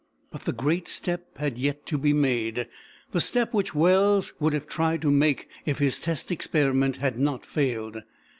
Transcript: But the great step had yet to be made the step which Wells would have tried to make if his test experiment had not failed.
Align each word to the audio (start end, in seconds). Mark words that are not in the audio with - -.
But 0.31 0.45
the 0.45 0.51
great 0.51 0.87
step 0.87 1.37
had 1.37 1.59
yet 1.59 1.85
to 1.85 1.95
be 1.99 2.11
made 2.11 2.67
the 3.11 3.21
step 3.21 3.53
which 3.53 3.75
Wells 3.75 4.33
would 4.39 4.51
have 4.53 4.65
tried 4.67 5.03
to 5.03 5.11
make 5.11 5.47
if 5.63 5.77
his 5.77 5.99
test 5.99 6.31
experiment 6.31 6.97
had 6.97 7.19
not 7.19 7.45
failed. 7.45 8.01